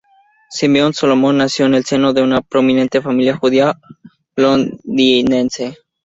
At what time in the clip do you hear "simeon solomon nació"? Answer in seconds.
0.49-1.67